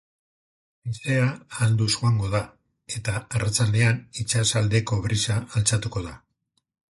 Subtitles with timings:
[0.91, 1.25] Haizea
[1.57, 2.41] ahulduz joango da
[3.01, 6.17] eta arratsaldean itsasaldeko brisa altxatuko da.